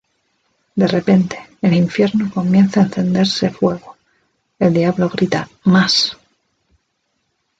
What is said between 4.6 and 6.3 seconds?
Diablo grita "Mas!